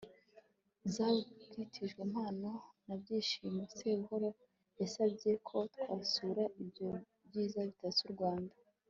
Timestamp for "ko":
5.47-5.57